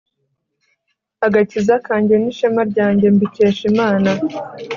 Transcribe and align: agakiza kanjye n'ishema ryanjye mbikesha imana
agakiza 1.25 1.75
kanjye 1.87 2.13
n'ishema 2.17 2.61
ryanjye 2.71 3.05
mbikesha 3.15 3.63
imana 3.71 4.09